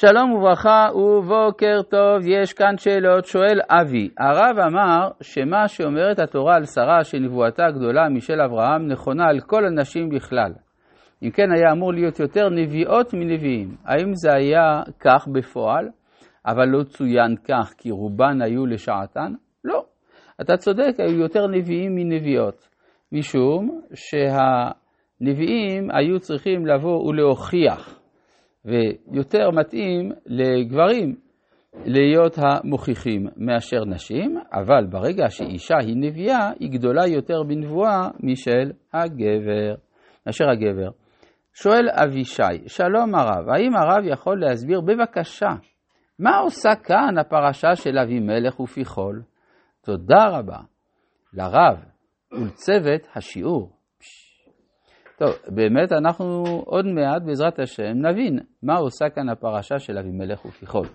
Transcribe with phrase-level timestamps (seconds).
[0.00, 4.08] שלום וברכה ובוקר טוב, יש כאן שאלות, שואל אבי.
[4.18, 10.08] הרב אמר שמה שאומרת התורה על שרה שנבואתה גדולה משל אברהם נכונה על כל הנשים
[10.08, 10.52] בכלל.
[11.22, 13.76] אם כן היה אמור להיות יותר נביאות מנביאים.
[13.84, 15.88] האם זה היה כך בפועל,
[16.46, 19.32] אבל לא צוין כך כי רובן היו לשעתן?
[19.64, 19.84] לא.
[20.40, 22.68] אתה צודק, היו יותר נביאים מנביאות,
[23.12, 28.05] משום שהנביאים היו צריכים לבוא ולהוכיח.
[28.66, 31.16] ויותר מתאים לגברים
[31.84, 39.74] להיות המוכיחים מאשר נשים, אבל ברגע שאישה היא נביאה, היא גדולה יותר בנבואה משל הגבר,
[40.26, 40.90] מאשר הגבר.
[41.54, 45.50] שואל אבישי, שלום הרב, האם הרב יכול להסביר בבקשה
[46.18, 49.22] מה עושה כאן הפרשה של אבימלך ופיחול?
[49.84, 50.58] תודה רבה
[51.32, 51.84] לרב
[52.32, 53.75] ולצוות השיעור.
[55.18, 60.86] טוב, באמת אנחנו עוד מעט, בעזרת השם, נבין מה עושה כאן הפרשה של אבימלך ופיחול.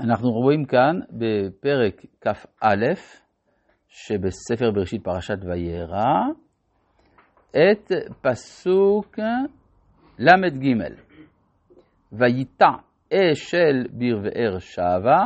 [0.00, 2.84] אנחנו רואים כאן בפרק כ"א,
[3.88, 6.14] שבספר בראשית פרשת וירא,
[7.50, 9.18] את פסוק
[10.18, 10.66] ל"ג:
[12.12, 12.70] ויטע
[13.12, 15.22] אש של ברבאר שבה,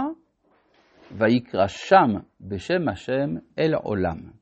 [1.13, 4.42] ויקרא שם בשם השם אל עולם.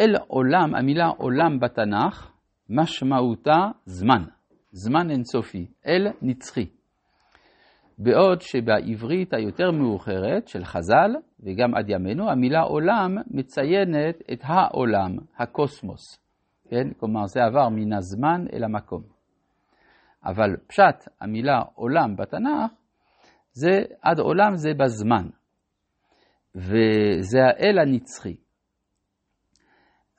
[0.00, 2.32] אל עולם, המילה עולם בתנ"ך,
[2.70, 4.24] משמעותה זמן,
[4.72, 6.66] זמן אינסופי, אל נצחי.
[7.98, 16.02] בעוד שבעברית היותר מאוחרת של חז"ל, וגם עד ימינו, המילה עולם מציינת את העולם, הקוסמוס.
[16.68, 16.92] כן?
[16.96, 19.02] כלומר, זה עבר מן הזמן אל המקום.
[20.24, 22.72] אבל פשט המילה עולם בתנ"ך,
[23.52, 25.28] זה עד עולם זה בזמן.
[26.54, 28.36] וזה האל הנצחי.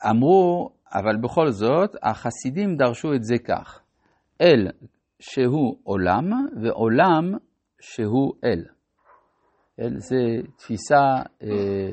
[0.10, 3.82] אמרו, אבל בכל זאת, החסידים דרשו את זה כך,
[4.42, 4.68] אל
[5.20, 7.38] שהוא עולם ועולם
[7.82, 8.64] שהוא אל.
[9.80, 11.90] אל זה תפיסה אה,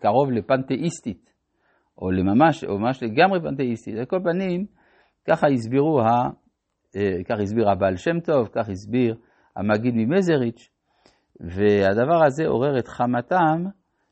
[0.00, 1.32] קרוב לפנתאיסטית,
[1.98, 3.98] או לממש, או ממש לגמרי פנתאיסטית.
[3.98, 4.66] על כל פנים,
[5.28, 6.30] ככה הסבירו, ה,
[6.96, 9.16] אה, כך הסביר הבעל שם טוב, כך הסביר
[9.56, 10.68] המגיד ממזריץ',
[11.40, 13.64] והדבר הזה עורר את חמתם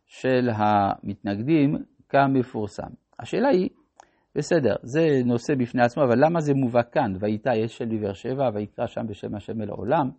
[0.07, 1.77] של המתנגדים
[2.09, 2.91] כמפורסם.
[3.21, 3.69] השאלה היא,
[4.35, 7.13] בסדר, זה נושא בפני עצמו, אבל למה זה מובא כאן?
[7.21, 10.11] ויטע אש של בבאר שבע, ויקרא שם בשם השם אל העולם.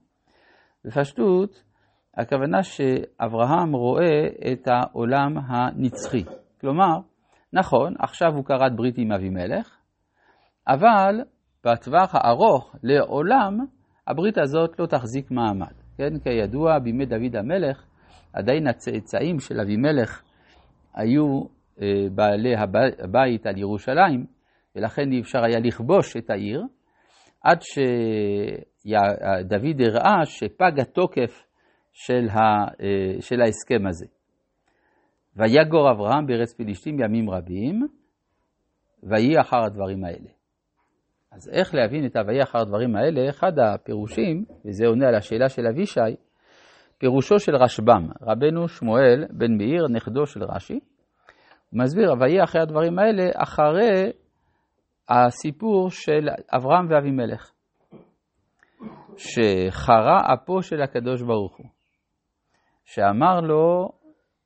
[0.85, 1.63] בפשטות,
[2.17, 6.23] הכוונה שאברהם רואה את העולם הנצחי.
[6.62, 7.00] כלומר,
[7.53, 9.78] נכון, עכשיו הוא כרת ברית עם אבימלך,
[10.68, 11.22] אבל
[11.66, 13.57] בטווח הארוך לעולם,
[14.07, 15.73] הברית הזאת לא תחזיק מעמד.
[15.97, 17.85] כן, כידוע, בימי דוד המלך,
[18.33, 20.22] עדיין הצאצאים של אבימלך
[20.94, 21.41] היו
[22.16, 22.56] בעלי
[23.04, 24.26] הבית על ירושלים,
[24.76, 26.64] ולכן אי אפשר היה לכבוש את העיר,
[27.44, 27.59] עד
[28.82, 31.48] שדוד הראה שפג התוקף
[31.94, 32.40] של, ה,
[32.81, 34.06] אה, של ההסכם הזה.
[35.36, 37.88] ויגור אברהם בארץ פלישתים ימים רבים,
[39.04, 40.30] ויהי אחר הדברים האלה.
[41.31, 43.30] אז איך להבין את ה"ויהי אחר הדברים האלה"?
[43.30, 46.16] אחד הפירושים, וזה עונה על השאלה של אבישי,
[46.98, 50.80] פירושו של רשב"ם, רבנו שמואל בן מאיר, נכדו של רש"י,
[51.74, 54.12] מסביר, ויהי אחרי הדברים האלה, אחרי
[55.09, 57.52] הסיפור של אברהם ואבימלך,
[59.18, 61.68] שחרה אפו של הקדוש ברוך הוא,
[62.86, 63.90] שאמר לו,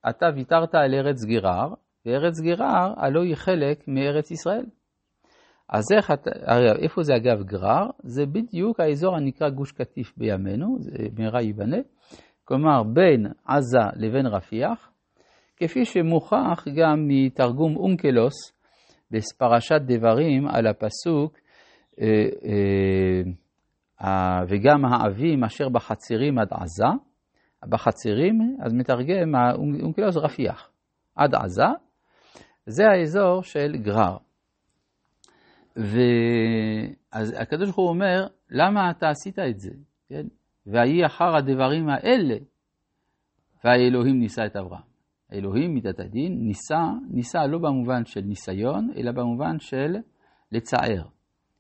[0.10, 1.74] אתה ויתרת על ארץ גרר,
[2.06, 4.66] וארץ גרר הלא היא חלק מארץ ישראל.
[5.70, 7.90] אז איך אתה, הרי איפה זה אגב גרר?
[8.04, 11.78] זה בדיוק האזור הנקרא גוש קטיף בימינו, זה מהרה ייבנה,
[12.44, 14.92] כלומר בין עזה לבין רפיח,
[15.58, 18.34] כפי שמוכח גם מתרגום אונקלוס
[19.12, 21.38] בפרשת דברים על הפסוק
[22.02, 22.08] אה,
[24.02, 26.86] אה, וגם האבים אשר בחצרים עד עזה,
[27.70, 29.36] בחצרים, אז מתרגם
[29.84, 30.70] אונקלוס רפיח,
[31.16, 31.64] עד עזה,
[32.66, 34.18] זה האזור של גרר.
[35.76, 39.72] ואז הקדוש ברוך הוא אומר, למה אתה עשית את זה?
[40.10, 40.28] כן?
[40.68, 42.36] ויהי אחר הדברים האלה,
[43.64, 44.95] והאלוהים נישא את אברהם.
[45.34, 49.96] אלוהים מידת הדין ניסה, ניסה לא במובן של ניסיון, אלא במובן של
[50.52, 51.04] לצער.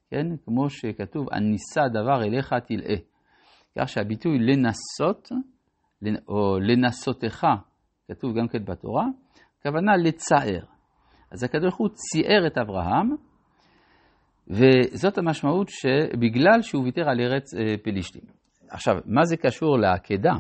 [0.10, 0.28] כן?
[0.46, 2.96] כמו שכתוב, הניסה דבר אליך תלאה.
[3.80, 5.30] כך שהביטוי לנסות,
[6.28, 7.48] או לנסותך,
[8.08, 9.06] כתוב גם כן בתורה,
[9.60, 10.66] הכוונה לצער.
[11.32, 13.16] אז הקדוש הוא ציער את אברהם,
[14.48, 18.24] וזאת המשמעות שבגלל שהוא ויתר על ארץ אה, פלישתים.
[18.70, 20.34] עכשיו, מה זה קשור לעקדה?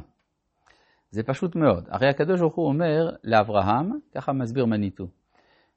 [1.15, 1.87] זה פשוט מאוד.
[1.89, 5.07] הרי הקדוש ברוך הוא אומר לאברהם, ככה מסביר מניטו,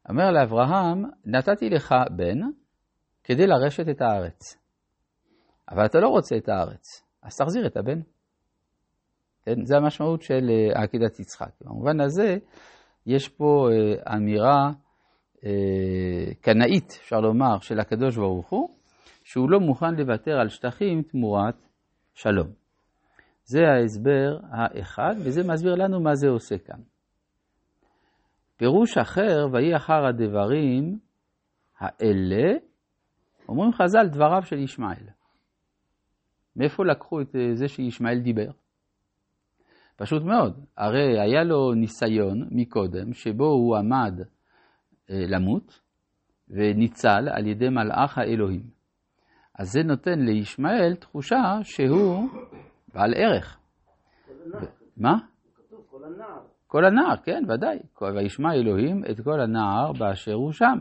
[0.08, 2.38] אומר לאברהם, נתתי לך בן
[3.24, 4.56] כדי לרשת את הארץ.
[5.70, 8.00] אבל אתה לא רוצה את הארץ, אז תחזיר את הבן.
[9.42, 9.64] כן?
[9.64, 11.50] זה המשמעות של אה, עקדת יצחק.
[11.60, 12.36] במובן הזה,
[13.06, 14.70] יש פה אה, אמירה
[15.44, 18.68] אה, קנאית, אפשר לומר, של הקדוש ברוך הוא,
[19.24, 21.54] שהוא לא מוכן לוותר על שטחים תמורת
[22.14, 22.67] שלום.
[23.48, 26.80] זה ההסבר האחד, וזה מסביר לנו מה זה עושה כאן.
[28.56, 30.98] פירוש אחר, ויהי אחר הדברים
[31.78, 32.58] האלה,
[33.48, 35.08] אומרים חז"ל דבריו של ישמעאל.
[36.56, 38.50] מאיפה לקחו את זה שישמעאל דיבר?
[39.96, 44.20] פשוט מאוד, הרי היה לו ניסיון מקודם, שבו הוא עמד
[45.10, 45.80] אה, למות,
[46.48, 48.78] וניצל על ידי מלאך האלוהים.
[49.58, 52.28] אז זה נותן לישמעאל תחושה שהוא
[52.98, 53.58] בעל ערך.
[54.96, 55.18] מה?
[55.90, 56.40] כל הנער.
[56.66, 57.78] כל הנער, כן, ודאי.
[58.14, 60.80] וישמע אלוהים את כל הנער באשר הוא שם.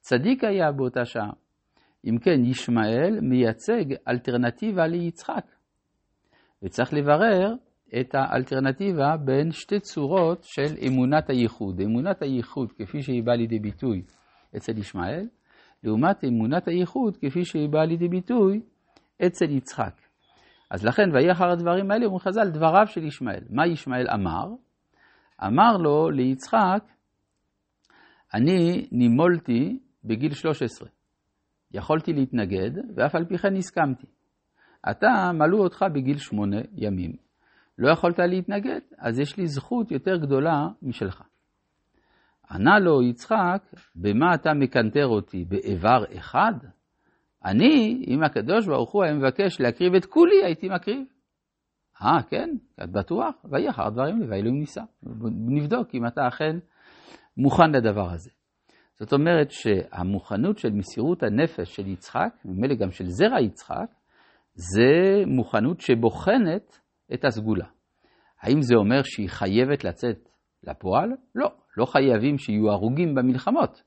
[0.00, 1.30] צדיק היה באותה שעה.
[2.04, 5.44] אם כן, ישמעאל מייצג אלטרנטיבה ליצחק.
[6.62, 7.54] וצריך לברר
[8.00, 11.80] את האלטרנטיבה בין שתי צורות של אמונת הייחוד.
[11.80, 14.02] אמונת הייחוד כפי שהיא באה לידי ביטוי
[14.56, 15.28] אצל ישמעאל,
[15.84, 18.60] לעומת אמונת הייחוד כפי שהיא באה לידי ביטוי
[19.26, 20.09] אצל יצחק.
[20.70, 23.44] אז לכן, ויהי אחר הדברים האלה, אומרים חז"ל, דבריו של ישמעאל.
[23.50, 24.46] מה ישמעאל אמר?
[25.46, 26.84] אמר לו ליצחק,
[28.34, 30.88] אני נימולתי בגיל 13.
[31.72, 34.06] יכולתי להתנגד, ואף על פי כן הסכמתי.
[34.90, 37.12] אתה, מלאו אותך בגיל שמונה ימים.
[37.78, 41.22] לא יכולת להתנגד, אז יש לי זכות יותר גדולה משלך.
[42.50, 43.62] ענה לו יצחק,
[43.94, 45.44] במה אתה מקנטר אותי?
[45.44, 46.52] באיבר אחד?
[47.44, 51.06] אני, אם הקדוש ברוך הוא היה מבקש להקריב את כולי, הייתי מקריב.
[52.02, 52.50] אה, כן?
[52.84, 53.34] את בטוח?
[53.50, 54.82] ויהי אחר הדברים לי, והאלוהים ניסה.
[55.48, 56.56] נבדוק אם אתה אכן
[57.36, 58.30] מוכן לדבר הזה.
[58.98, 63.86] זאת אומרת שהמוכנות של מסירות הנפש של יצחק, ממילא גם של זרע יצחק,
[64.54, 66.80] זה מוכנות שבוחנת
[67.14, 67.66] את הסגולה.
[68.40, 70.28] האם זה אומר שהיא חייבת לצאת
[70.64, 71.10] לפועל?
[71.34, 73.82] לא, לא חייבים שיהיו הרוגים במלחמות.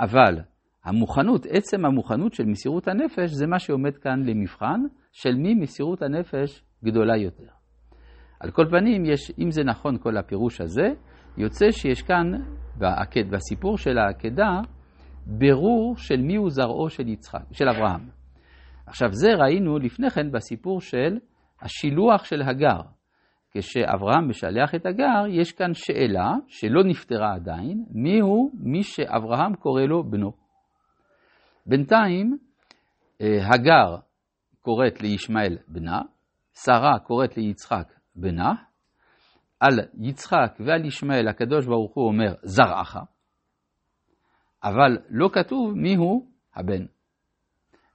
[0.00, 0.40] אבל
[0.86, 4.80] המוכנות, עצם המוכנות של מסירות הנפש, זה מה שעומד כאן למבחן
[5.12, 7.48] של מי מסירות הנפש גדולה יותר.
[8.40, 10.88] על כל פנים, יש, אם זה נכון כל הפירוש הזה,
[11.36, 12.32] יוצא שיש כאן,
[13.30, 14.60] בסיפור של העקדה,
[15.26, 18.08] ברור של מי הוא זרעו של יצחק, של אברהם.
[18.86, 21.18] עכשיו, זה ראינו לפני כן בסיפור של
[21.62, 22.80] השילוח של הגר.
[23.50, 29.82] כשאברהם משלח את הגר, יש כאן שאלה שלא נפתרה עדיין, מי הוא מי שאברהם קורא
[29.82, 30.45] לו בנו.
[31.66, 32.38] בינתיים,
[33.20, 33.96] אה, הגר
[34.60, 36.00] קוראת לישמעאל בנה,
[36.54, 38.52] שרה קוראת ליצחק בנה,
[39.60, 42.96] על יצחק ועל ישמעאל הקדוש ברוך הוא אומר זרעך,
[44.64, 46.86] אבל לא כתוב מיהו הבן.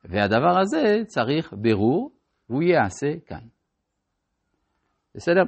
[0.04, 2.12] והדבר הזה צריך ברור,
[2.50, 3.48] והוא ייעשה כאן.
[5.16, 5.42] בסדר?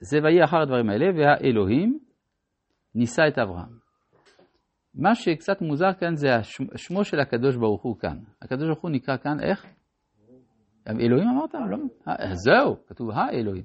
[0.00, 1.98] זה ויהי אחר הדברים האלה, והאלוהים
[2.94, 3.87] נישא את אברהם.
[4.94, 6.28] מה שקצת מוזר כאן זה
[6.76, 8.18] שמו של הקדוש ברוך הוא כאן.
[8.42, 9.66] הקדוש ברוך הוא נקרא כאן איך?
[10.88, 11.54] אלוהים אמרת?
[11.54, 11.76] לא.
[12.08, 13.64] אה, זהו, כתוב האלוהים.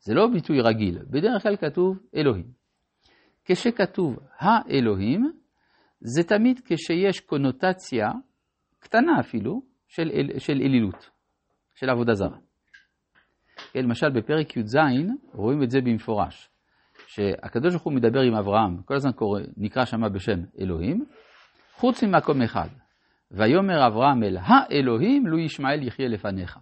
[0.00, 2.46] זה לא ביטוי רגיל, בדרך כלל כתוב אלוהים.
[3.44, 5.32] כשכתוב האלוהים,
[6.00, 8.08] זה תמיד כשיש קונוטציה
[8.78, 11.10] קטנה אפילו של, אל, של אלילות,
[11.74, 12.38] של עבודה זרה.
[13.72, 14.76] כן, למשל בפרק י"ז
[15.32, 16.49] רואים את זה במפורש,
[17.10, 21.04] שהקדוש ברוך הוא מדבר עם אברהם, כל הזמן קורא, נקרא שמה בשם אלוהים,
[21.76, 22.68] חוץ ממקום אחד,
[23.30, 26.58] ויאמר אברהם אל האלוהים, לו ישמעאל יחיה לפניך.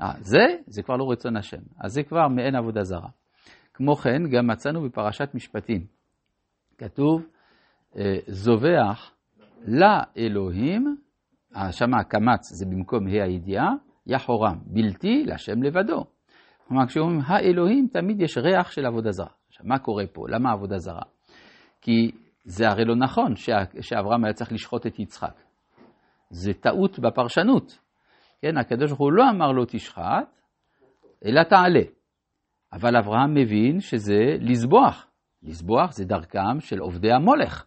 [0.00, 3.08] אה, זה, זה כבר לא רצון השם, אז זה כבר מעין עבודה זרה.
[3.74, 5.86] כמו כן, גם מצאנו בפרשת משפטים,
[6.78, 7.26] כתוב,
[7.96, 9.12] אה, זובח
[9.66, 10.96] לאלוהים,
[11.56, 13.70] אה, שמה הקמץ זה במקום ה' הידיעה,
[14.06, 16.17] יחורם, בלתי להשם לבדו.
[16.68, 19.30] כלומר, כשאומרים האלוהים, תמיד יש ריח של עבודה זרה.
[19.48, 20.24] עכשיו, מה קורה פה?
[20.28, 21.02] למה עבודה זרה?
[21.80, 22.10] כי
[22.44, 23.34] זה הרי לא נכון
[23.80, 25.34] שאברהם היה צריך לשחוט את יצחק.
[26.30, 27.78] זה טעות בפרשנות.
[28.42, 30.40] כן, הקדוש ברוך הוא לא אמר לו תשחט,
[31.24, 31.82] אלא תעלה.
[32.72, 35.06] אבל אברהם מבין שזה לזבוח.
[35.42, 37.64] לזבוח זה דרכם של עובדי המולך.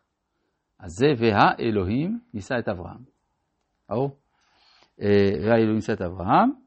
[0.80, 3.04] אז זה והאלוהים נישא את אברהם.
[3.90, 4.18] ברור?
[5.02, 6.61] אה, והאלוהים נישא את אברהם.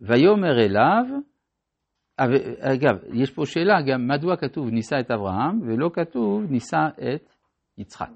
[0.00, 1.04] ויאמר אליו,
[2.60, 7.32] אגב, יש פה שאלה גם, מדוע כתוב נישא את אברהם ולא כתוב נישא את
[7.78, 8.10] יצחק?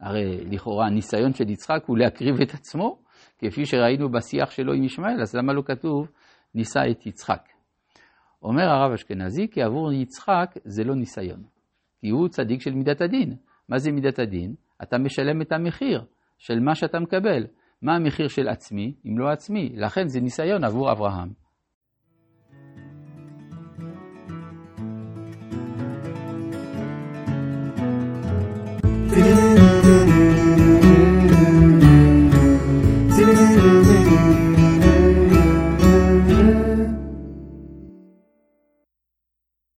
[0.00, 2.98] הרי לכאורה הניסיון של יצחק הוא להקריב את עצמו,
[3.38, 6.08] כפי שראינו בשיח שלו עם ישמעאל, אז למה לא כתוב
[6.54, 7.48] נישא את יצחק?
[8.42, 11.42] אומר הרב אשכנזי, כי עבור יצחק זה לא ניסיון,
[12.00, 13.36] כי הוא צדיק של מידת הדין.
[13.68, 14.54] מה זה מידת הדין?
[14.82, 16.04] אתה משלם את המחיר
[16.38, 17.46] של מה שאתה מקבל.
[17.82, 19.72] מה המחיר של עצמי, אם לא עצמי?
[19.74, 21.40] לכן זה ניסיון עבור אברהם.